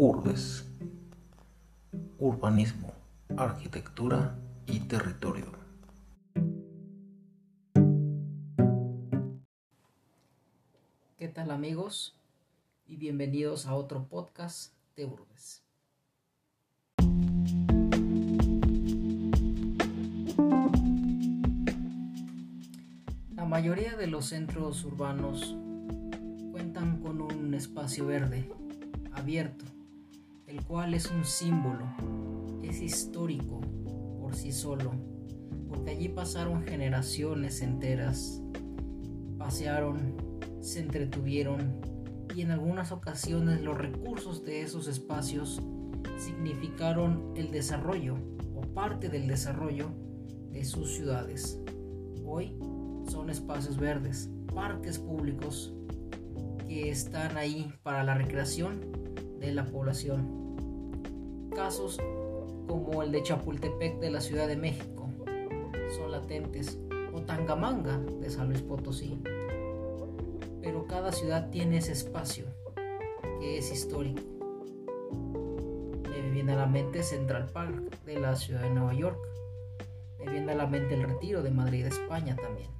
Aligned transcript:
Urbes. 0.00 0.64
Urbanismo, 2.20 2.92
arquitectura 3.36 4.38
y 4.64 4.78
territorio. 4.78 5.46
¿Qué 11.16 11.26
tal 11.26 11.50
amigos? 11.50 12.14
Y 12.86 12.94
bienvenidos 12.94 13.66
a 13.66 13.74
otro 13.74 14.04
podcast 14.04 14.72
de 14.94 15.06
Urbes. 15.06 15.64
La 23.34 23.44
mayoría 23.46 23.96
de 23.96 24.06
los 24.06 24.26
centros 24.26 24.84
urbanos 24.84 25.56
cuentan 26.52 27.00
con 27.00 27.20
un 27.20 27.52
espacio 27.52 28.06
verde 28.06 28.48
abierto, 29.10 29.64
el 30.48 30.64
cual 30.64 30.94
es 30.94 31.10
un 31.10 31.24
símbolo, 31.24 31.84
es 32.62 32.80
histórico 32.80 33.60
por 34.18 34.34
sí 34.34 34.50
solo, 34.50 34.92
porque 35.68 35.90
allí 35.90 36.08
pasaron 36.08 36.62
generaciones 36.62 37.60
enteras, 37.60 38.42
pasearon, 39.36 40.16
se 40.60 40.80
entretuvieron 40.80 41.80
y 42.34 42.40
en 42.40 42.50
algunas 42.50 42.92
ocasiones 42.92 43.60
los 43.60 43.76
recursos 43.76 44.44
de 44.44 44.62
esos 44.62 44.88
espacios 44.88 45.60
significaron 46.18 47.32
el 47.36 47.50
desarrollo 47.50 48.16
o 48.54 48.62
parte 48.62 49.10
del 49.10 49.26
desarrollo 49.26 49.90
de 50.50 50.64
sus 50.64 50.94
ciudades. 50.94 51.60
Hoy 52.24 52.56
son 53.10 53.28
espacios 53.28 53.76
verdes, 53.76 54.30
parques 54.54 54.98
públicos 54.98 55.74
que 56.66 56.90
están 56.90 57.36
ahí 57.36 57.72
para 57.82 58.02
la 58.02 58.14
recreación 58.14 58.80
de 59.40 59.52
la 59.52 59.64
población. 59.64 60.47
Casos 61.58 61.98
como 62.68 63.02
el 63.02 63.10
de 63.10 63.20
Chapultepec 63.20 63.98
de 63.98 64.12
la 64.12 64.20
Ciudad 64.20 64.46
de 64.46 64.54
México 64.54 65.08
son 65.90 66.12
latentes 66.12 66.78
o 67.12 67.20
Tangamanga 67.22 67.98
de 67.98 68.30
San 68.30 68.50
Luis 68.50 68.62
Potosí. 68.62 69.20
Pero 70.62 70.86
cada 70.86 71.10
ciudad 71.10 71.50
tiene 71.50 71.78
ese 71.78 71.90
espacio 71.90 72.44
que 73.40 73.58
es 73.58 73.72
histórico. 73.72 74.22
Me 76.08 76.30
viene 76.30 76.52
a 76.52 76.58
la 76.58 76.66
mente 76.66 77.02
Central 77.02 77.50
Park 77.52 78.04
de 78.04 78.20
la 78.20 78.36
ciudad 78.36 78.62
de 78.62 78.70
Nueva 78.70 78.94
York. 78.94 79.18
Me 80.20 80.30
viene 80.30 80.52
a 80.52 80.54
la 80.54 80.68
mente 80.68 80.94
el 80.94 81.02
Retiro 81.02 81.42
de 81.42 81.50
Madrid, 81.50 81.86
España 81.86 82.36
también. 82.36 82.70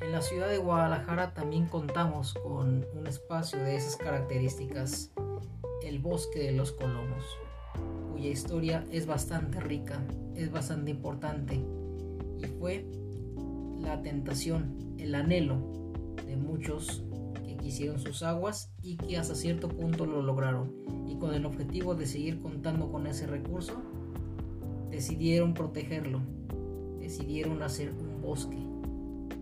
En 0.00 0.12
la 0.12 0.22
ciudad 0.22 0.48
de 0.48 0.58
Guadalajara 0.58 1.34
también 1.34 1.66
contamos 1.66 2.34
con 2.34 2.86
un 2.94 3.06
espacio 3.08 3.58
de 3.58 3.74
esas 3.74 3.96
características, 3.96 5.10
el 5.84 5.98
Bosque 5.98 6.40
de 6.40 6.52
los 6.52 6.72
Colomos, 6.72 7.24
cuya 8.10 8.30
historia 8.30 8.86
es 8.90 9.06
bastante 9.06 9.60
rica, 9.60 10.02
es 10.34 10.50
bastante 10.50 10.90
importante 10.90 11.60
y 12.38 12.46
fue 12.58 12.86
la 13.80 14.00
tentación, 14.00 14.94
el 14.98 15.14
anhelo 15.14 15.58
de 16.26 16.36
muchos 16.36 17.04
que 17.44 17.56
quisieron 17.58 17.98
sus 17.98 18.22
aguas 18.22 18.72
y 18.82 18.96
que 18.96 19.18
hasta 19.18 19.34
cierto 19.34 19.68
punto 19.68 20.06
lo 20.06 20.22
lograron 20.22 20.72
y 21.06 21.16
con 21.18 21.34
el 21.34 21.44
objetivo 21.44 21.94
de 21.94 22.06
seguir 22.06 22.40
contando 22.40 22.90
con 22.90 23.06
ese 23.06 23.26
recurso 23.26 23.74
decidieron 24.90 25.52
protegerlo, 25.52 26.22
decidieron 26.98 27.62
hacer 27.62 27.90
un 27.90 28.22
bosque 28.22 28.56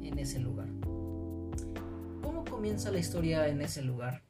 en 0.02 0.18
ese 0.18 0.40
lugar. 0.40 0.68
¿Cómo 2.20 2.44
comienza 2.44 2.90
la 2.90 2.98
historia 2.98 3.46
en 3.46 3.60
ese 3.60 3.82
lugar? 3.82 4.22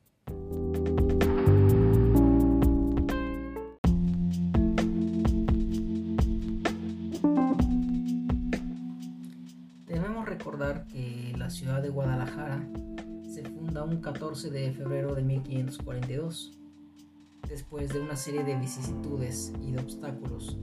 14 14.02 14.50
de 14.50 14.72
febrero 14.72 15.14
de 15.14 15.22
1542, 15.22 16.58
después 17.48 17.88
de 17.92 18.00
una 18.00 18.16
serie 18.16 18.42
de 18.42 18.56
vicisitudes 18.56 19.52
y 19.62 19.70
de 19.72 19.78
obstáculos, 19.78 20.58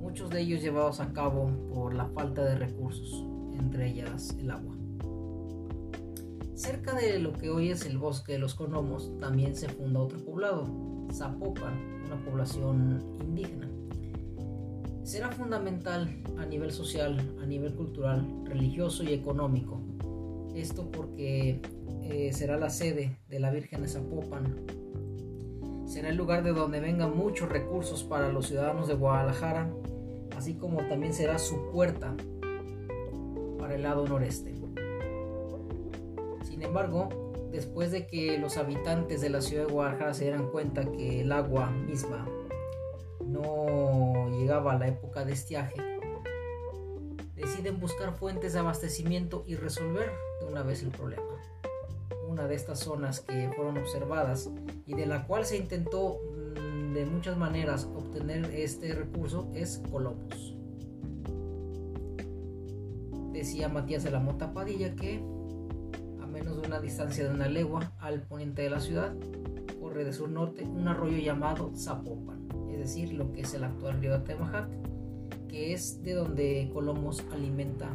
muchos 0.00 0.28
de 0.28 0.42
ellos 0.42 0.60
llevados 0.60 1.00
a 1.00 1.12
cabo 1.14 1.50
por 1.72 1.94
la 1.94 2.06
falta 2.08 2.44
de 2.44 2.56
recursos 2.56 3.24
entre 3.58 3.88
ellas 3.88 4.36
el 4.38 4.50
agua. 4.50 4.76
Cerca 6.54 6.94
de 6.94 7.18
lo 7.18 7.32
que 7.32 7.50
hoy 7.50 7.70
es 7.70 7.86
el 7.86 7.98
bosque 7.98 8.32
de 8.32 8.38
los 8.38 8.54
Conomos 8.54 9.16
también 9.18 9.54
se 9.54 9.68
funda 9.68 10.00
otro 10.00 10.18
poblado, 10.18 10.66
Zapopan, 11.12 12.02
una 12.04 12.22
población 12.24 13.02
indígena. 13.20 13.70
Será 15.04 15.30
fundamental 15.30 16.22
a 16.36 16.44
nivel 16.44 16.70
social, 16.70 17.18
a 17.40 17.46
nivel 17.46 17.74
cultural, 17.74 18.26
religioso 18.44 19.04
y 19.04 19.14
económico. 19.14 19.80
Esto 20.58 20.90
porque 20.90 21.60
eh, 22.02 22.32
será 22.32 22.56
la 22.56 22.70
sede 22.70 23.18
de 23.28 23.40
la 23.40 23.50
Virgen 23.50 23.82
de 23.82 23.88
Zapopan. 23.88 24.56
Será 25.86 26.10
el 26.10 26.16
lugar 26.16 26.42
de 26.42 26.52
donde 26.52 26.80
vengan 26.80 27.16
muchos 27.16 27.48
recursos 27.48 28.04
para 28.04 28.30
los 28.30 28.48
ciudadanos 28.48 28.88
de 28.88 28.94
Guadalajara, 28.94 29.70
así 30.36 30.54
como 30.54 30.78
también 30.88 31.14
será 31.14 31.38
su 31.38 31.70
puerta 31.70 32.14
el 33.72 33.82
lado 33.82 34.06
noreste. 34.06 34.54
Sin 36.42 36.62
embargo, 36.62 37.08
después 37.52 37.90
de 37.90 38.06
que 38.06 38.38
los 38.38 38.56
habitantes 38.56 39.20
de 39.20 39.30
la 39.30 39.40
ciudad 39.40 39.66
de 39.66 39.72
Guadalajara 39.72 40.14
se 40.14 40.24
dieran 40.24 40.50
cuenta 40.50 40.90
que 40.90 41.20
el 41.20 41.32
agua 41.32 41.70
misma 41.70 42.26
no 43.24 44.28
llegaba 44.30 44.72
a 44.72 44.78
la 44.78 44.88
época 44.88 45.24
de 45.24 45.32
estiaje, 45.32 45.76
deciden 47.48 47.80
buscar 47.80 48.12
fuentes 48.12 48.52
de 48.52 48.58
abastecimiento 48.58 49.42
y 49.46 49.54
resolver 49.54 50.12
de 50.40 50.46
una 50.46 50.62
vez 50.62 50.82
el 50.82 50.90
problema. 50.90 51.22
Una 52.28 52.46
de 52.46 52.54
estas 52.54 52.80
zonas 52.80 53.20
que 53.20 53.50
fueron 53.56 53.78
observadas 53.78 54.50
y 54.86 54.94
de 54.94 55.06
la 55.06 55.26
cual 55.26 55.46
se 55.46 55.56
intentó 55.56 56.18
mm, 56.20 56.92
de 56.92 57.06
muchas 57.06 57.38
maneras 57.38 57.88
obtener 57.96 58.44
este 58.54 58.92
recurso 58.94 59.50
es 59.54 59.80
Colomos 59.90 60.58
decía 63.38 63.68
Matías 63.68 64.02
de 64.02 64.10
la 64.10 64.18
Mota 64.18 64.52
Padilla 64.52 64.96
que 64.96 65.22
a 66.20 66.26
menos 66.26 66.60
de 66.60 66.66
una 66.66 66.80
distancia 66.80 67.24
de 67.26 67.32
una 67.32 67.46
legua 67.46 67.92
al 68.00 68.22
poniente 68.22 68.62
de 68.62 68.70
la 68.70 68.80
ciudad 68.80 69.14
corre 69.80 70.04
de 70.04 70.12
sur 70.12 70.28
norte 70.28 70.64
un 70.64 70.88
arroyo 70.88 71.18
llamado 71.18 71.70
Zapopan, 71.76 72.48
es 72.70 72.78
decir, 72.78 73.12
lo 73.12 73.32
que 73.32 73.42
es 73.42 73.54
el 73.54 73.62
actual 73.62 74.00
río 74.00 74.18
de 74.18 74.24
Temajac, 74.24 74.68
que 75.48 75.72
es 75.72 76.02
de 76.02 76.14
donde 76.14 76.70
Colomos 76.72 77.24
alimenta 77.32 77.90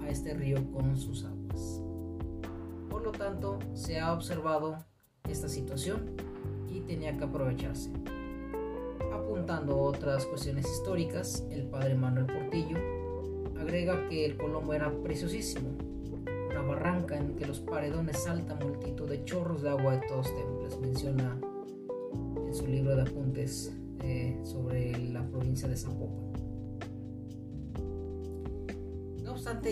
a 0.00 0.08
este 0.08 0.34
río 0.34 0.58
con 0.72 0.96
sus 0.96 1.24
aguas. 1.24 1.82
Por 2.90 3.02
lo 3.02 3.12
tanto, 3.12 3.58
se 3.74 4.00
ha 4.00 4.12
observado 4.12 4.84
esta 5.28 5.48
situación 5.48 6.16
y 6.68 6.80
tenía 6.80 7.16
que 7.16 7.24
aprovecharse. 7.24 7.90
Apuntando 9.12 9.78
otras 9.78 10.26
cuestiones 10.26 10.66
históricas, 10.70 11.46
el 11.50 11.64
padre 11.66 11.94
Manuel 11.94 12.26
Portillo 12.26 12.78
agrega 13.58 14.08
que 14.08 14.24
el 14.24 14.36
Colombo 14.36 14.74
era 14.74 14.90
preciosísimo, 15.02 15.70
una 16.50 16.62
barranca 16.62 17.16
en 17.16 17.36
que 17.36 17.46
los 17.46 17.60
paredones 17.60 18.18
saltan 18.24 18.58
multitud 18.66 19.08
de 19.08 19.24
chorros 19.24 19.62
de 19.62 19.70
agua 19.70 19.96
de 19.96 20.06
todos 20.08 20.34
templos, 20.34 20.80
menciona 20.80 21.38
en 22.46 22.54
su 22.54 22.66
libro 22.66 22.96
de 22.96 23.02
apuntes 23.02 23.72
eh, 24.02 24.38
sobre 24.42 24.96
la 25.10 25.22
provincia 25.26 25.68
de 25.68 25.76
Zapopan. 25.76 26.27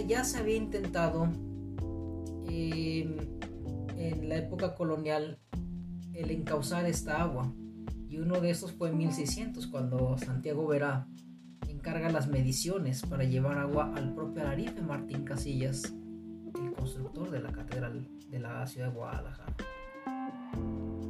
Ya 0.06 0.24
se 0.24 0.38
había 0.38 0.56
intentado 0.56 1.24
em, 2.48 3.16
en 3.96 4.28
la 4.28 4.36
época 4.36 4.74
colonial 4.74 5.38
el 6.14 6.30
encauzar 6.30 6.86
esta 6.86 7.22
agua, 7.22 7.52
y 8.08 8.18
uno 8.18 8.40
de 8.40 8.50
estos 8.50 8.72
fue 8.72 8.88
en 8.88 8.98
1600, 8.98 9.66
cuando 9.66 10.16
Santiago 10.18 10.66
Verá 10.66 11.06
carga 11.86 12.10
las 12.10 12.26
mediciones 12.26 13.02
para 13.02 13.22
llevar 13.22 13.58
agua 13.58 13.92
al 13.94 14.12
propio 14.12 14.42
Ararife 14.42 14.82
Martín 14.82 15.22
Casillas, 15.22 15.94
el 16.60 16.72
constructor 16.72 17.30
de 17.30 17.38
la 17.38 17.52
catedral 17.52 18.08
de 18.28 18.40
la 18.40 18.66
ciudad 18.66 18.88
de 18.88 18.94
Guadalajara. 18.96 19.56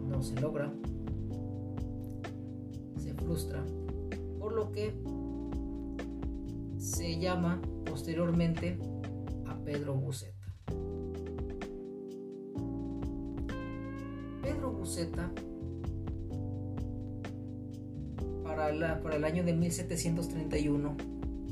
No 0.07 0.23
se 0.23 0.39
logra, 0.39 0.71
se 2.99 3.15
frustra, 3.15 3.65
por 4.39 4.53
lo 4.53 4.71
que 4.71 4.95
se 6.87 7.19
llama 7.19 7.61
posteriormente 7.85 8.79
a 9.47 9.59
Pedro 9.65 9.95
Buceta. 9.95 10.47
Pedro 14.41 14.71
Buceta 14.71 15.33
para, 18.45 18.71
el 18.71 19.25
año 19.25 19.43
de 19.43 19.53
1731 19.53 20.97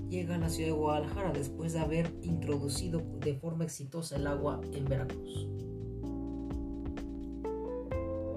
llega 0.09 0.37
a 0.37 0.39
la 0.39 0.49
ciudad 0.49 0.69
de 0.69 0.77
Guadalajara 0.77 1.33
después 1.33 1.73
de 1.73 1.81
haber 1.81 2.15
introducido 2.23 3.03
de 3.19 3.35
forma 3.35 3.65
exitosa 3.65 4.15
el 4.15 4.29
agua 4.29 4.61
en 4.73 4.85
Veracruz. 4.85 5.49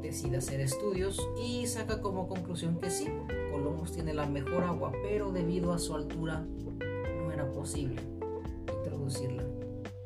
decide 0.02 0.38
hacer 0.38 0.62
estudios 0.62 1.20
y 1.38 1.68
saca 1.68 2.02
como 2.02 2.30
conclusión 2.30 2.80
que 2.80 2.90
sí, 2.90 3.08
Colomos 3.52 3.92
tiene 3.92 4.14
la 4.14 4.26
mejor 4.26 4.64
agua, 4.64 4.92
pero 5.04 5.34
debido 5.34 5.74
a 5.74 5.80
su 5.80 5.96
altura 5.96 6.48
posible 7.54 8.02
introducirla, 8.78 9.44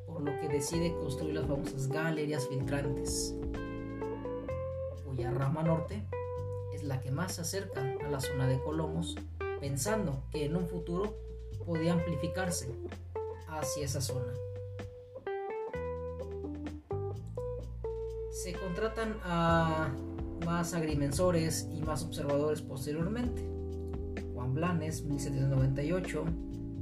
por 0.06 0.22
lo 0.22 0.40
que 0.40 0.48
decide 0.48 0.94
construir 0.94 1.36
las 1.36 1.48
famosas 1.48 1.88
galerías 1.88 2.48
filtrantes, 2.48 3.36
cuya 5.06 5.32
rama 5.32 5.64
norte 5.64 6.04
es 6.74 6.84
la 6.84 7.02
que 7.02 7.12
más 7.12 7.36
se 7.36 7.42
acerca 7.42 7.82
a 7.82 8.10
la 8.10 8.20
zona 8.20 8.48
de 8.48 8.60
Colomos, 8.60 9.16
pensando 9.60 10.24
que 10.32 10.46
en 10.46 10.56
un 10.56 10.68
futuro 10.68 11.16
podía 11.66 11.94
amplificarse 11.94 12.70
hacia 13.48 13.86
esa 13.86 14.02
zona. 14.02 14.34
Se 18.32 18.54
contratan 18.54 19.18
a 19.24 19.94
más 20.46 20.74
agrimensores 20.74 21.68
y 21.72 21.82
más 21.82 22.04
observadores 22.04 22.62
posteriormente. 22.62 23.46
Juan 24.34 24.56
Blanes, 24.56 25.04
1798, 25.04 26.26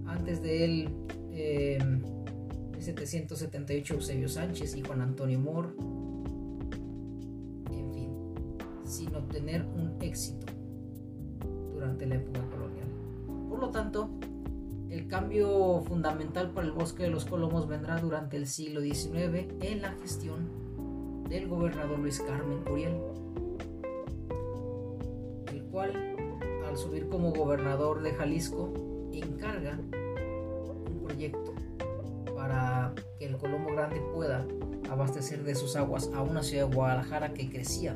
antes 0.09 0.41
de 0.41 0.65
él, 0.65 0.89
1778, 1.31 3.93
em, 3.93 3.99
Eusebio 3.99 4.27
Sánchez 4.27 4.75
y 4.75 4.81
Juan 4.81 4.99
Antonio 5.01 5.39
Moore. 5.39 5.69
En 7.71 7.93
fin, 7.93 8.09
sin 8.83 9.15
obtener 9.15 9.65
un 9.65 9.95
éxito 10.01 10.47
durante 11.73 12.05
la 12.05 12.15
época 12.15 12.41
colonial. 12.49 12.89
Por 13.49 13.59
lo 13.59 13.69
tanto, 13.69 14.09
el 14.89 15.07
cambio 15.07 15.79
fundamental 15.81 16.51
para 16.51 16.67
el 16.67 16.73
bosque 16.73 17.03
de 17.03 17.09
los 17.09 17.25
Colomos 17.25 17.67
vendrá 17.67 17.99
durante 17.99 18.37
el 18.37 18.47
siglo 18.47 18.81
XIX 18.81 19.47
en 19.61 19.81
la 19.81 19.91
gestión 19.93 20.49
del 21.29 21.47
gobernador 21.47 21.99
Luis 21.99 22.19
Carmen 22.19 22.63
Curiel, 22.63 22.97
el 25.53 25.63
cual, 25.65 25.93
al 26.67 26.75
subir 26.75 27.07
como 27.07 27.31
gobernador 27.31 28.01
de 28.01 28.13
Jalisco, 28.13 28.73
encarga 29.13 29.79
para 32.49 32.95
que 33.19 33.27
el 33.27 33.37
Colombo 33.37 33.71
Grande 33.73 34.01
pueda 34.11 34.47
abastecer 34.89 35.43
de 35.43 35.53
sus 35.53 35.75
aguas 35.75 36.09
a 36.15 36.23
una 36.23 36.41
ciudad 36.41 36.67
de 36.67 36.75
Guadalajara 36.75 37.31
que 37.35 37.47
crecía 37.47 37.95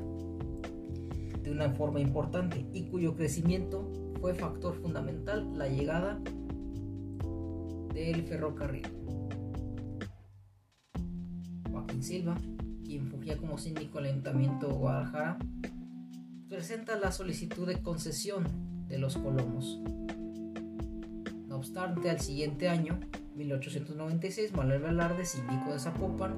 de 1.41 1.49
una 1.49 1.71
forma 1.71 1.99
importante 1.99 2.67
y 2.71 2.83
cuyo 2.83 3.15
crecimiento 3.15 3.89
fue 4.21 4.35
factor 4.35 4.75
fundamental 4.75 5.57
la 5.57 5.67
llegada 5.67 6.19
del 7.95 8.23
ferrocarril. 8.27 8.87
Joaquín 11.71 12.03
Silva 12.03 12.37
quien 12.85 13.07
fungía 13.07 13.37
como 13.37 13.57
síndico 13.57 13.97
del 13.97 14.11
Ayuntamiento 14.11 14.67
de 14.67 14.73
Guadalajara, 14.73 15.39
presenta 16.47 16.95
la 16.99 17.11
solicitud 17.11 17.65
de 17.65 17.81
concesión 17.81 18.43
de 18.87 18.99
los 18.99 19.17
colomos. 19.17 19.79
No 21.47 21.55
obstante, 21.55 22.11
al 22.11 22.19
siguiente 22.19 22.69
año, 22.69 22.99
1896, 23.35 24.53
Manuel 24.53 24.81
Velarde, 24.81 25.25
síndico 25.25 25.71
de 25.71 25.79
Zapopan, 25.79 26.35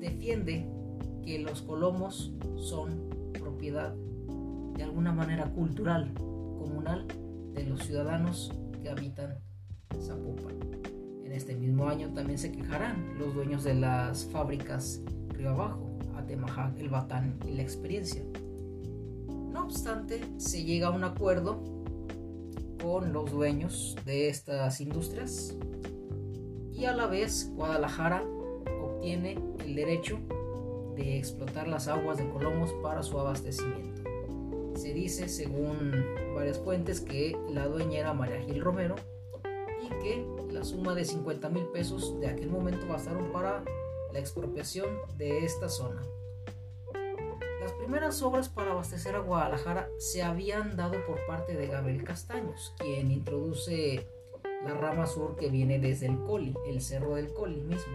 defiende 0.00 0.66
que 1.24 1.38
los 1.38 1.62
colomos 1.62 2.32
son 2.56 3.08
propiedad 3.32 3.94
de 4.76 4.82
alguna 4.82 5.12
manera 5.12 5.50
cultural, 5.52 6.12
comunal, 6.14 7.06
de 7.54 7.64
los 7.64 7.82
ciudadanos 7.84 8.52
que 8.82 8.90
habitan 8.90 9.38
Zapopan. 10.00 10.58
En 11.24 11.32
este 11.32 11.54
mismo 11.54 11.88
año 11.88 12.12
también 12.12 12.38
se 12.38 12.52
quejarán 12.52 13.18
los 13.18 13.34
dueños 13.34 13.64
de 13.64 13.74
las 13.74 14.26
fábricas 14.26 15.00
Río 15.30 15.50
Abajo, 15.50 15.98
Atemajac, 16.16 16.78
El 16.78 16.90
Batán 16.90 17.38
y 17.46 17.52
la 17.52 17.62
experiencia. 17.62 18.22
No 19.50 19.64
obstante, 19.64 20.20
se 20.36 20.64
llega 20.64 20.88
a 20.88 20.90
un 20.90 21.04
acuerdo 21.04 21.62
con 22.80 23.12
los 23.12 23.30
dueños 23.30 23.96
de 24.04 24.28
estas 24.28 24.80
industrias 24.80 25.56
y 26.84 26.86
a 26.86 26.92
la 26.92 27.06
vez 27.06 27.50
Guadalajara 27.54 28.22
obtiene 28.82 29.38
el 29.64 29.74
derecho 29.74 30.18
de 30.94 31.16
explotar 31.16 31.66
las 31.66 31.88
aguas 31.88 32.18
de 32.18 32.28
Colomos 32.28 32.74
para 32.82 33.02
su 33.02 33.18
abastecimiento. 33.18 34.02
Se 34.74 34.92
dice, 34.92 35.30
según 35.30 36.04
varias 36.34 36.58
fuentes, 36.58 37.00
que 37.00 37.38
la 37.48 37.68
dueña 37.68 38.00
era 38.00 38.12
María 38.12 38.38
Gil 38.42 38.60
Romero 38.60 38.96
y 39.82 39.88
que 40.02 40.26
la 40.52 40.62
suma 40.62 40.94
de 40.94 41.06
50 41.06 41.48
mil 41.48 41.64
pesos 41.68 42.20
de 42.20 42.26
aquel 42.26 42.50
momento 42.50 42.86
bastaron 42.86 43.32
para 43.32 43.64
la 44.12 44.18
expropiación 44.18 44.98
de 45.16 45.38
esta 45.46 45.70
zona. 45.70 46.02
Las 47.62 47.72
primeras 47.78 48.20
obras 48.20 48.50
para 48.50 48.72
abastecer 48.72 49.16
a 49.16 49.20
Guadalajara 49.20 49.88
se 49.96 50.22
habían 50.22 50.76
dado 50.76 51.02
por 51.06 51.24
parte 51.24 51.56
de 51.56 51.66
Gabriel 51.66 52.04
Castaños, 52.04 52.74
quien 52.76 53.10
introduce 53.10 54.06
la 54.64 54.74
rama 54.74 55.06
sur 55.06 55.36
que 55.36 55.50
viene 55.50 55.78
desde 55.78 56.06
el 56.06 56.18
Coli, 56.18 56.54
el 56.66 56.80
cerro 56.80 57.16
del 57.16 57.32
Coli 57.32 57.60
mismo. 57.60 57.92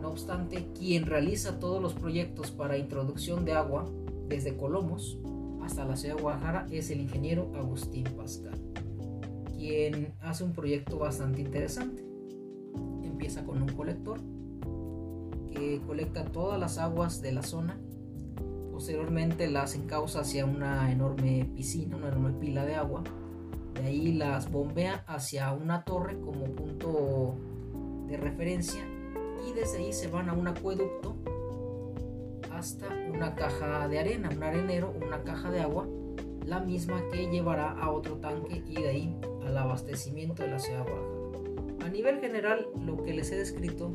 No 0.00 0.08
obstante, 0.08 0.68
quien 0.78 1.06
realiza 1.06 1.58
todos 1.58 1.82
los 1.82 1.94
proyectos 1.94 2.50
para 2.50 2.78
introducción 2.78 3.44
de 3.44 3.52
agua 3.52 3.86
desde 4.28 4.56
Colomos 4.56 5.18
hasta 5.62 5.84
la 5.84 5.96
ciudad 5.96 6.16
de 6.16 6.22
Guadalajara 6.22 6.66
es 6.70 6.90
el 6.90 7.00
ingeniero 7.00 7.52
Agustín 7.54 8.04
Pascal, 8.16 8.58
quien 9.56 10.14
hace 10.20 10.44
un 10.44 10.52
proyecto 10.52 10.98
bastante 10.98 11.42
interesante. 11.42 12.02
Empieza 13.02 13.44
con 13.44 13.62
un 13.62 13.68
colector 13.68 14.18
que 15.52 15.82
colecta 15.86 16.24
todas 16.24 16.58
las 16.58 16.78
aguas 16.78 17.20
de 17.20 17.32
la 17.32 17.42
zona. 17.42 17.78
Posteriormente 18.72 19.50
las 19.50 19.74
encausa 19.74 20.20
hacia 20.20 20.46
una 20.46 20.90
enorme 20.90 21.50
piscina, 21.54 21.96
una 21.96 22.08
enorme 22.08 22.32
pila 22.40 22.64
de 22.64 22.76
agua. 22.76 23.04
De 23.80 23.86
ahí 23.86 24.12
las 24.12 24.50
bombea 24.50 25.04
hacia 25.06 25.52
una 25.52 25.84
torre 25.84 26.20
como 26.20 26.44
punto 26.44 27.34
de 28.08 28.18
referencia 28.18 28.82
y 29.48 29.54
desde 29.54 29.78
ahí 29.78 29.94
se 29.94 30.08
van 30.08 30.28
a 30.28 30.34
un 30.34 30.48
acueducto 30.48 31.16
hasta 32.52 32.86
una 33.10 33.34
caja 33.34 33.88
de 33.88 33.98
arena, 33.98 34.28
un 34.36 34.42
arenero, 34.42 34.94
una 35.00 35.22
caja 35.22 35.50
de 35.50 35.60
agua, 35.60 35.88
la 36.44 36.60
misma 36.60 37.02
que 37.10 37.30
llevará 37.30 37.70
a 37.70 37.90
otro 37.90 38.16
tanque 38.16 38.62
y 38.68 38.74
de 38.74 38.88
ahí 38.88 39.16
al 39.46 39.56
abastecimiento 39.56 40.42
de 40.42 40.50
la 40.50 40.58
ciudad 40.58 40.84
de 40.84 40.90
Guadalajara. 40.90 41.86
A 41.86 41.88
nivel 41.88 42.20
general, 42.20 42.66
lo 42.84 43.02
que 43.02 43.14
les 43.14 43.32
he 43.32 43.36
descrito 43.36 43.92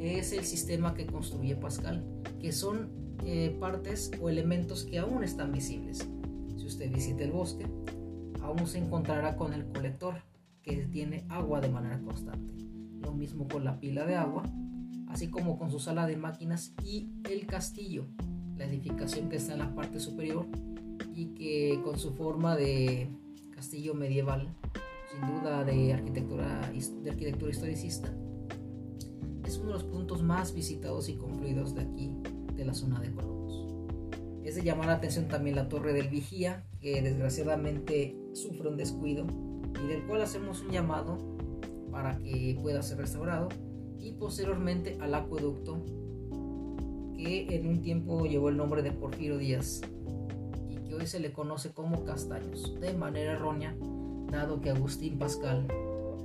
es 0.00 0.32
el 0.32 0.44
sistema 0.44 0.94
que 0.94 1.06
construye 1.06 1.56
Pascal, 1.56 2.04
que 2.40 2.52
son 2.52 2.90
eh, 3.24 3.56
partes 3.58 4.12
o 4.20 4.28
elementos 4.28 4.84
que 4.84 5.00
aún 5.00 5.24
están 5.24 5.50
visibles. 5.50 6.06
Si 6.56 6.64
usted 6.64 6.92
visita 6.92 7.24
el 7.24 7.32
bosque, 7.32 7.66
aún 8.42 8.66
se 8.66 8.78
encontrará 8.78 9.36
con 9.36 9.52
el 9.52 9.66
colector, 9.66 10.22
que 10.62 10.76
tiene 10.86 11.24
agua 11.28 11.60
de 11.60 11.68
manera 11.68 12.00
constante. 12.00 12.54
Lo 13.00 13.12
mismo 13.12 13.48
con 13.48 13.64
la 13.64 13.80
pila 13.80 14.04
de 14.06 14.14
agua, 14.14 14.44
así 15.08 15.28
como 15.28 15.58
con 15.58 15.70
su 15.70 15.78
sala 15.78 16.06
de 16.06 16.16
máquinas 16.16 16.74
y 16.84 17.10
el 17.28 17.46
castillo, 17.46 18.06
la 18.56 18.64
edificación 18.64 19.28
que 19.28 19.36
está 19.36 19.54
en 19.54 19.58
la 19.58 19.74
parte 19.74 19.98
superior 19.98 20.46
y 21.14 21.34
que 21.34 21.80
con 21.84 21.98
su 21.98 22.14
forma 22.14 22.56
de 22.56 23.10
castillo 23.54 23.94
medieval, 23.94 24.54
sin 25.10 25.20
duda 25.20 25.64
de 25.64 25.92
arquitectura, 25.92 26.70
de 26.70 27.10
arquitectura 27.10 27.50
historicista, 27.50 28.14
es 29.44 29.58
uno 29.58 29.68
de 29.68 29.74
los 29.74 29.84
puntos 29.84 30.22
más 30.22 30.54
visitados 30.54 31.08
y 31.08 31.16
confluidos 31.16 31.74
de 31.74 31.82
aquí, 31.82 32.12
de 32.54 32.64
la 32.64 32.74
zona 32.74 33.00
de 33.00 33.12
Colomos. 33.12 33.66
Es 34.44 34.54
de 34.54 34.62
llamar 34.62 34.86
la 34.86 34.94
atención 34.94 35.28
también 35.28 35.56
la 35.56 35.68
Torre 35.68 35.92
del 35.92 36.08
Vigía, 36.08 36.64
que 36.80 37.02
desgraciadamente 37.02 38.16
sufre 38.32 38.68
un 38.68 38.76
descuido 38.76 39.26
y 39.82 39.86
del 39.86 40.06
cual 40.06 40.22
hacemos 40.22 40.62
un 40.62 40.70
llamado 40.70 41.18
para 41.90 42.18
que 42.18 42.58
pueda 42.60 42.82
ser 42.82 42.98
restaurado 42.98 43.48
y 43.98 44.12
posteriormente 44.12 44.96
al 45.00 45.14
acueducto 45.14 45.84
que 47.14 47.46
en 47.50 47.66
un 47.66 47.82
tiempo 47.82 48.24
llevó 48.26 48.48
el 48.48 48.56
nombre 48.56 48.82
de 48.82 48.90
Porfirio 48.90 49.38
Díaz 49.38 49.80
y 50.68 50.76
que 50.76 50.94
hoy 50.94 51.06
se 51.06 51.20
le 51.20 51.32
conoce 51.32 51.70
como 51.70 52.04
Castaños, 52.04 52.80
de 52.80 52.94
manera 52.94 53.32
errónea, 53.32 53.76
dado 54.30 54.60
que 54.60 54.70
Agustín 54.70 55.18
Pascal 55.18 55.66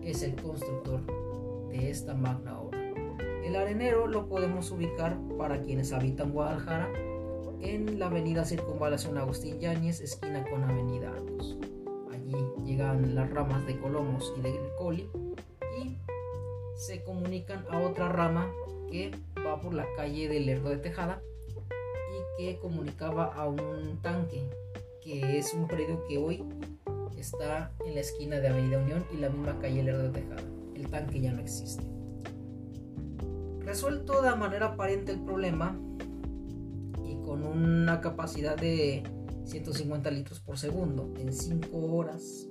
es 0.01 0.23
el 0.23 0.35
constructor 0.41 1.01
de 1.69 1.89
esta 1.89 2.15
magna 2.15 2.59
obra. 2.59 2.79
El 3.43 3.55
arenero 3.55 4.07
lo 4.07 4.27
podemos 4.27 4.71
ubicar 4.71 5.17
para 5.37 5.61
quienes 5.61 5.93
habitan 5.93 6.31
Guadalajara 6.31 6.89
en 7.61 7.99
la 7.99 8.07
avenida 8.07 8.45
Circunvalación 8.45 9.17
Agustín 9.17 9.59
Yáñez, 9.59 10.01
esquina 10.01 10.45
con 10.49 10.63
avenida 10.63 11.11
Arcos. 11.11 11.57
Llegan 12.67 13.15
las 13.15 13.29
ramas 13.29 13.65
de 13.65 13.79
Colomos 13.79 14.33
y 14.38 14.41
de 14.41 14.59
Coli 14.77 15.09
y 15.79 15.97
se 16.75 17.01
comunican 17.01 17.65
a 17.71 17.79
otra 17.79 18.09
rama 18.09 18.51
que 18.91 19.12
va 19.38 19.62
por 19.62 19.74
la 19.74 19.86
calle 19.95 20.27
del 20.27 20.47
Lerdo 20.47 20.69
de 20.71 20.77
Tejada 20.77 21.21
y 21.47 22.43
que 22.43 22.59
comunicaba 22.59 23.33
a 23.33 23.47
un 23.47 24.00
tanque 24.01 24.50
que 25.01 25.38
es 25.38 25.53
un 25.53 25.65
predio 25.69 26.03
que 26.09 26.17
hoy 26.17 26.43
está 27.17 27.71
en 27.86 27.95
la 27.95 28.01
esquina 28.01 28.41
de 28.41 28.50
Avenida 28.50 28.79
Unión 28.79 29.05
y 29.13 29.17
la 29.17 29.29
misma 29.29 29.57
calle 29.59 29.83
Lerdo 29.83 30.03
de 30.03 30.19
Tejada. 30.19 30.43
El 30.75 30.89
tanque 30.89 31.21
ya 31.21 31.31
no 31.31 31.39
existe. 31.39 31.83
Resuelto 33.62 34.21
de 34.21 34.36
manera 34.36 34.65
aparente 34.65 35.13
el 35.13 35.21
problema 35.21 35.79
y 37.05 37.15
con 37.24 37.45
una 37.45 38.01
capacidad 38.01 38.57
de 38.57 39.03
150 39.48 40.12
litros 40.12 40.39
por 40.39 40.58
segundo 40.58 41.13
en 41.18 41.34
5 41.34 41.77
horas. 41.77 42.48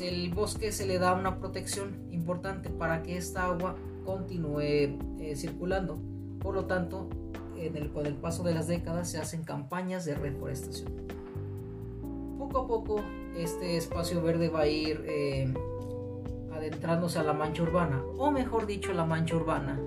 El 0.00 0.34
bosque 0.34 0.72
se 0.72 0.86
le 0.86 0.98
da 0.98 1.14
una 1.14 1.38
protección 1.38 2.06
importante 2.10 2.68
para 2.68 3.02
que 3.02 3.16
esta 3.16 3.46
agua 3.46 3.76
continúe 4.04 4.60
eh, 4.60 5.34
circulando. 5.36 5.98
Por 6.40 6.54
lo 6.54 6.66
tanto, 6.66 7.08
con 7.92 8.06
el 8.06 8.14
paso 8.14 8.42
de 8.42 8.54
las 8.54 8.66
décadas 8.66 9.10
se 9.10 9.18
hacen 9.18 9.44
campañas 9.44 10.04
de 10.04 10.14
reforestación. 10.14 10.92
Poco 12.38 12.58
a 12.58 12.66
poco 12.66 13.00
este 13.36 13.76
espacio 13.76 14.22
verde 14.22 14.48
va 14.48 14.60
a 14.60 14.66
ir 14.66 15.04
eh, 15.06 15.52
adentrándose 16.52 17.18
a 17.18 17.22
la 17.22 17.32
mancha 17.32 17.62
urbana, 17.62 18.02
o 18.18 18.30
mejor 18.30 18.66
dicho, 18.66 18.92
la 18.92 19.04
mancha 19.04 19.36
urbana 19.36 19.80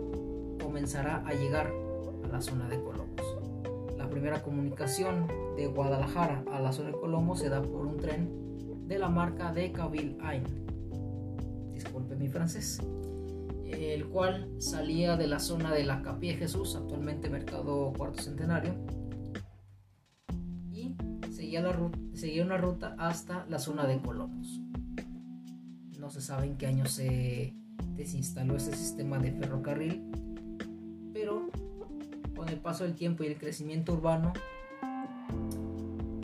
comenzará 0.62 1.24
a 1.26 1.34
llegar 1.34 1.72
a 2.24 2.28
la 2.28 2.42
zona 2.42 2.68
de 2.68 2.82
Colomos. 2.82 3.07
Primera 4.18 4.42
comunicación 4.42 5.28
de 5.56 5.68
Guadalajara 5.68 6.44
a 6.52 6.60
la 6.60 6.72
zona 6.72 6.90
de 6.90 6.98
Colomos 6.98 7.38
se 7.38 7.50
da 7.50 7.62
por 7.62 7.86
un 7.86 7.98
tren 7.98 8.88
de 8.88 8.98
la 8.98 9.10
marca 9.10 9.54
de 9.54 9.72
Cabil 9.72 10.18
Ain. 10.22 10.44
Disculpe 11.72 12.16
mi 12.16 12.28
francés 12.28 12.80
el 13.64 14.08
cual 14.08 14.50
salía 14.58 15.18
de 15.18 15.28
la 15.28 15.40
zona 15.40 15.72
de 15.72 15.84
la 15.84 16.02
Capilla 16.02 16.36
Jesús, 16.36 16.76
actualmente 16.76 17.30
Mercado 17.30 17.94
Cuarto 17.96 18.24
Centenario, 18.24 18.74
y 20.72 20.96
seguía, 21.32 21.62
la 21.62 21.92
seguía 22.16 22.44
una 22.44 22.58
ruta 22.58 22.96
hasta 22.98 23.46
la 23.46 23.60
zona 23.60 23.86
de 23.86 24.02
Colomos. 24.02 24.60
No 26.00 26.10
se 26.10 26.22
sabe 26.22 26.48
en 26.48 26.58
qué 26.58 26.66
año 26.66 26.88
se 26.88 27.54
desinstaló 27.94 28.56
ese 28.56 28.76
sistema 28.76 29.20
de 29.20 29.32
ferrocarril, 29.34 30.10
con 32.38 32.48
el 32.50 32.60
paso 32.60 32.84
del 32.84 32.96
tiempo 32.96 33.24
y 33.24 33.28
el 33.28 33.38
crecimiento 33.38 33.94
urbano, 33.94 34.32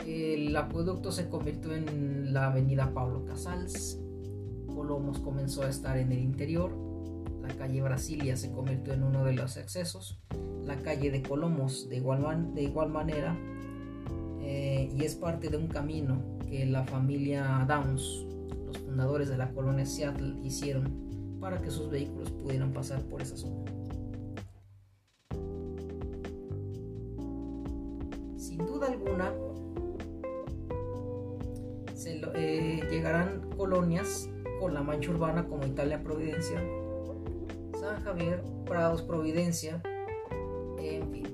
el 0.06 0.56
acueducto 0.56 1.10
se 1.10 1.28
convirtió 1.28 1.74
en 1.74 2.32
la 2.32 2.46
avenida 2.46 2.94
Pablo 2.94 3.24
Casals, 3.24 3.98
Colomos 4.74 5.18
comenzó 5.18 5.62
a 5.62 5.68
estar 5.68 5.96
en 5.96 6.12
el 6.12 6.18
interior. 6.18 6.72
La 7.42 7.48
calle 7.54 7.82
Brasilia 7.82 8.36
se 8.36 8.50
convirtió 8.50 8.94
en 8.94 9.02
uno 9.02 9.24
de 9.24 9.34
los 9.34 9.56
accesos, 9.56 10.18
la 10.64 10.76
calle 10.76 11.10
de 11.10 11.22
Colomos 11.22 11.88
de 11.88 11.96
igual, 11.96 12.54
de 12.54 12.62
igual 12.62 12.90
manera, 12.90 13.36
eh, 14.40 14.90
y 14.96 15.04
es 15.04 15.14
parte 15.14 15.48
de 15.48 15.56
un 15.56 15.68
camino 15.68 16.22
que 16.48 16.64
la 16.64 16.84
familia 16.84 17.64
Downs, 17.68 18.26
los 18.66 18.78
fundadores 18.78 19.28
de 19.28 19.36
la 19.36 19.50
colonia 19.50 19.84
Seattle, 19.84 20.36
hicieron 20.42 21.38
para 21.40 21.60
que 21.60 21.70
sus 21.70 21.90
vehículos 21.90 22.30
pudieran 22.30 22.72
pasar 22.72 23.02
por 23.02 23.20
esa 23.20 23.36
zona. 23.36 23.83
Alguna, 29.04 29.34
eh, 32.34 32.80
llegarán 32.90 33.50
colonias 33.56 34.30
con 34.58 34.72
la 34.72 34.82
mancha 34.82 35.10
urbana 35.10 35.46
como 35.46 35.66
Italia 35.66 36.02
Providencia, 36.02 36.58
San 37.78 38.02
Javier, 38.02 38.42
Prados, 38.64 39.02
Providencia, 39.02 39.82
en 40.78 41.10
fin. 41.10 41.26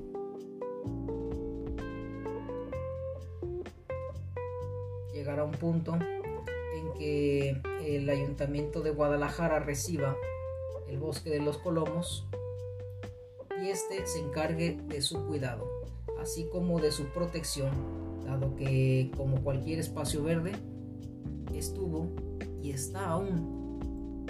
Llegará 5.12 5.44
un 5.44 5.52
punto 5.52 5.94
en 5.94 6.92
que 6.98 7.62
el 7.82 8.10
ayuntamiento 8.10 8.80
de 8.82 8.90
Guadalajara 8.90 9.60
reciba 9.60 10.16
el 10.88 10.98
bosque 10.98 11.30
de 11.30 11.40
los 11.40 11.58
Colomos 11.58 12.26
y 13.62 13.68
este 13.68 14.06
se 14.06 14.18
encargue 14.18 14.76
de 14.86 15.00
su 15.02 15.24
cuidado, 15.26 15.79
así 16.20 16.46
como 16.50 16.80
de 16.80 16.92
su 16.92 17.06
protección, 17.06 17.70
dado 18.24 18.54
que 18.54 19.10
como 19.16 19.42
cualquier 19.42 19.78
espacio 19.78 20.22
verde, 20.22 20.52
estuvo 21.54 22.08
y 22.62 22.70
está 22.70 23.08
aún 23.08 24.26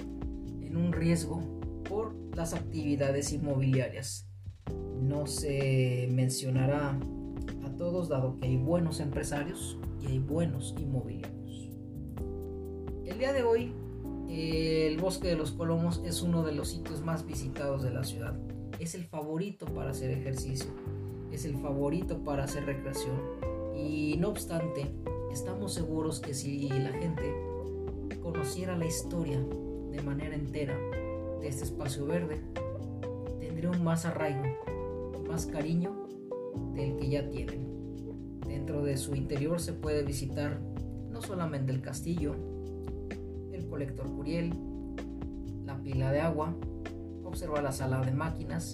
en 0.61 0.77
un 0.77 0.93
riesgo 0.93 1.43
por 1.89 2.15
las 2.35 2.55
actividades 2.55 3.33
inmobiliarias. 3.33 4.27
No 5.01 5.27
se 5.27 6.09
mencionará 6.13 6.99
a 7.65 7.77
todos 7.77 8.09
dado 8.09 8.39
que 8.39 8.47
hay 8.47 8.57
buenos 8.57 9.01
empresarios 9.01 9.79
y 10.01 10.07
hay 10.07 10.19
buenos 10.19 10.75
inmobiliarios. 10.79 11.69
El 13.05 13.19
día 13.19 13.33
de 13.33 13.43
hoy 13.43 13.75
el 14.31 14.97
Bosque 14.99 15.29
de 15.29 15.37
los 15.37 15.51
Colomos 15.51 16.01
es 16.05 16.23
uno 16.23 16.45
de 16.45 16.53
los 16.53 16.69
sitios 16.69 17.03
más 17.03 17.27
visitados 17.27 17.83
de 17.83 17.91
la 17.91 18.05
ciudad. 18.05 18.39
Es 18.79 18.95
el 18.95 19.05
favorito 19.05 19.67
para 19.67 19.91
hacer 19.91 20.11
ejercicio, 20.13 20.71
es 21.33 21.45
el 21.45 21.57
favorito 21.57 22.23
para 22.25 22.45
hacer 22.45 22.65
recreación. 22.67 23.17
Y 23.75 24.17
no 24.19 24.29
obstante, 24.29 24.87
estamos 25.33 25.75
seguros 25.75 26.21
que 26.21 26.35
si 26.35 26.69
la 26.69 26.91
gente 26.91 27.35
conociera 28.23 28.77
la 28.77 28.87
historia 28.87 29.39
de 29.91 30.03
manera 30.03 30.35
entera, 30.35 30.77
de 31.41 31.49
este 31.49 31.65
espacio 31.65 32.05
verde 32.05 32.39
tendría 33.41 33.71
un 33.71 33.83
más 33.83 34.05
arraigo 34.05 34.45
más 35.31 35.47
cariño 35.47 35.93
del 36.75 36.97
que 36.97 37.09
ya 37.09 37.29
tienen. 37.31 38.41
Dentro 38.47 38.83
de 38.83 38.97
su 38.97 39.15
interior 39.15 39.61
se 39.61 39.73
puede 39.73 40.03
visitar 40.03 40.61
no 41.09 41.23
solamente 41.23 41.71
el 41.71 41.81
castillo, 41.81 42.35
el 43.53 43.65
colector 43.69 44.11
Curiel, 44.11 44.53
la 45.65 45.81
pila 45.81 46.11
de 46.11 46.21
agua, 46.21 46.57
observar 47.23 47.63
la 47.63 47.71
sala 47.71 48.01
de 48.01 48.11
máquinas, 48.11 48.73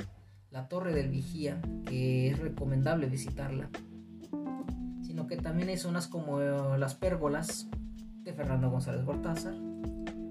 la 0.57 0.69
torre 0.69 0.95
del 0.95 1.11
vigía, 1.11 1.61
que 1.85 2.29
es 2.29 2.39
recomendable 2.39 3.09
visitarla, 3.09 3.69
sino 5.03 5.27
que 5.27 5.37
también 5.37 5.69
hay 5.69 5.77
zonas 5.77 6.09
como 6.09 6.41
eh, 6.41 6.79
las 6.79 6.95
pérgolas 6.95 7.69
de 8.23 8.33
Fernando 8.33 8.71
González 8.71 9.05
Gortázar, 9.05 9.53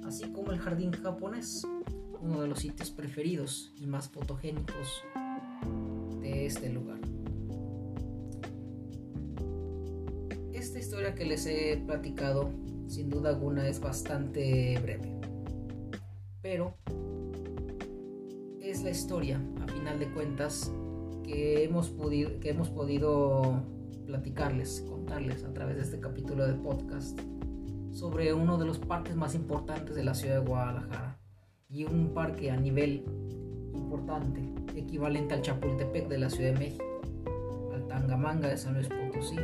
así 0.04 0.32
como 0.32 0.52
el 0.52 0.58
jardín 0.58 0.92
japonés, 0.94 1.68
uno 2.22 2.42
de 2.42 2.48
los 2.48 2.58
sitios 2.58 2.90
preferidos 2.90 3.72
y 3.76 3.86
más 3.86 4.10
fotogénicos 4.10 5.04
de 6.22 6.48
este 6.48 6.70
lugar. 6.70 6.98
Esta 10.54 10.80
historia 10.80 11.14
que 11.14 11.26
les 11.26 11.46
he 11.46 11.84
platicado, 11.86 12.50
sin 12.88 13.12
duda 13.12 13.30
alguna, 13.30 13.68
es 13.68 13.80
bastante 13.80 14.80
breve, 14.80 15.20
pero 16.42 16.76
la 18.86 18.92
historia, 18.92 19.42
a 19.64 19.68
final 19.68 19.98
de 19.98 20.08
cuentas, 20.12 20.72
que 21.24 21.64
hemos, 21.64 21.90
podido, 21.90 22.40
que 22.40 22.52
hemos 22.52 22.70
podido 22.70 23.64
platicarles, 24.06 24.86
contarles 24.88 25.44
a 25.44 25.52
través 25.52 25.78
de 25.78 25.82
este 25.82 26.00
capítulo 26.00 26.46
de 26.46 26.54
podcast 26.54 27.20
sobre 27.92 28.32
uno 28.36 28.60
de 28.60 28.66
los 28.66 28.78
parques 28.78 29.16
más 29.16 29.34
importantes 29.34 29.96
de 29.96 30.04
la 30.04 30.14
ciudad 30.14 30.36
de 30.36 30.48
Guadalajara 30.48 31.18
y 31.68 31.86
un 31.86 32.14
parque 32.14 32.52
a 32.52 32.58
nivel 32.58 33.06
importante, 33.74 34.54
equivalente 34.76 35.34
al 35.34 35.42
Chapultepec 35.42 36.08
de 36.08 36.20
la 36.20 36.30
Ciudad 36.30 36.54
de 36.54 36.60
México, 36.60 37.02
al 37.74 37.88
Tangamanga 37.88 38.50
de 38.50 38.58
San 38.58 38.76
Luis 38.76 38.88
Potosí, 38.88 39.38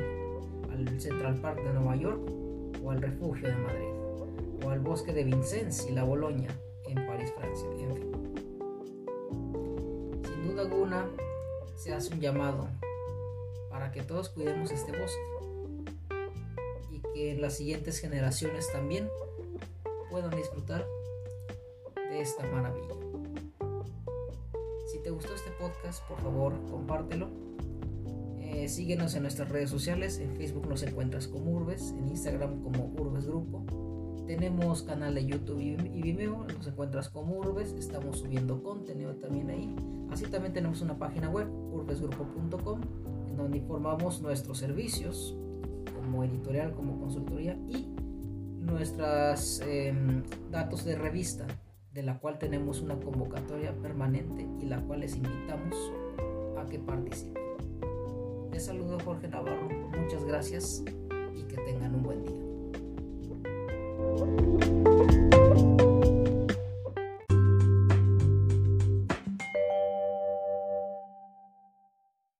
al 0.71 0.99
Central 0.99 1.41
Park 1.41 1.63
de 1.63 1.73
Nueva 1.73 1.95
York 1.95 2.21
o 2.83 2.91
al 2.91 3.01
Refugio 3.01 3.47
de 3.47 3.55
Madrid, 3.55 4.63
o 4.63 4.69
al 4.69 4.81
Bosque 4.81 5.13
de 5.13 5.23
Vincennes 5.23 5.87
y 5.89 5.93
la 5.93 6.03
Boloña 6.03 6.49
en 6.87 7.07
París, 7.07 7.33
Francia, 7.35 7.67
en 7.79 7.95
fin. 7.95 8.20
Alguna, 10.59 11.09
se 11.75 11.93
hace 11.93 12.13
un 12.13 12.19
llamado 12.19 12.67
para 13.69 13.91
que 13.91 14.03
todos 14.03 14.29
cuidemos 14.29 14.71
este 14.71 14.91
bosque 14.91 15.31
que 17.13 17.35
las 17.35 17.57
siguientes 17.57 17.99
generaciones 17.99 18.71
también 18.71 19.09
puedan 20.09 20.31
disfrutar 20.31 20.85
de 22.09 22.21
esta 22.21 22.45
maravilla. 22.47 22.95
Si 24.87 24.99
te 24.99 25.09
gustó 25.09 25.33
este 25.33 25.51
podcast, 25.51 26.03
por 26.07 26.21
favor, 26.21 26.53
compártelo. 26.69 27.29
Eh, 28.39 28.67
síguenos 28.67 29.15
en 29.15 29.23
nuestras 29.23 29.49
redes 29.49 29.69
sociales. 29.69 30.19
En 30.19 30.35
Facebook 30.35 30.67
nos 30.67 30.83
encuentras 30.83 31.27
como 31.27 31.51
Urbes, 31.51 31.91
en 31.91 32.09
Instagram 32.09 32.61
como 32.61 32.93
Urbes 32.97 33.25
Grupo. 33.25 33.65
Tenemos 34.31 34.83
canal 34.83 35.13
de 35.15 35.25
YouTube 35.25 35.59
y 35.59 35.75
Vimeo, 35.75 36.45
nos 36.45 36.65
encuentras 36.65 37.09
como 37.09 37.35
Urbes. 37.39 37.73
Estamos 37.73 38.19
subiendo 38.19 38.63
contenido 38.63 39.13
también 39.15 39.49
ahí. 39.49 39.75
Así 40.09 40.25
también 40.27 40.53
tenemos 40.53 40.81
una 40.81 40.97
página 40.97 41.29
web, 41.29 41.49
urbesgrupo.com, 41.51 42.79
en 43.27 43.35
donde 43.35 43.57
informamos 43.57 44.21
nuestros 44.21 44.57
servicios, 44.57 45.35
como 45.93 46.23
editorial, 46.23 46.73
como 46.73 46.97
consultoría 46.97 47.59
y 47.67 47.93
nuestros 48.57 49.59
em, 49.67 50.23
datos 50.49 50.85
de 50.85 50.95
revista, 50.95 51.45
de 51.93 52.01
la 52.01 52.17
cual 52.17 52.39
tenemos 52.39 52.79
una 52.79 52.97
convocatoria 52.97 53.73
permanente 53.81 54.47
y 54.61 54.65
la 54.65 54.79
cual 54.79 55.01
les 55.01 55.17
invitamos 55.17 55.75
a 56.57 56.65
que 56.67 56.79
participen. 56.79 57.43
Les 58.49 58.63
saludo 58.63 58.97
Jorge 59.03 59.27
Navarro, 59.27 59.67
muchas 60.01 60.23
gracias 60.23 60.85
y 61.35 61.43
que 61.43 61.57
tengan 61.57 61.95
un 61.95 62.03
buen 62.03 62.23
día. 62.23 62.40
thank 64.17 65.11
you 65.11 65.20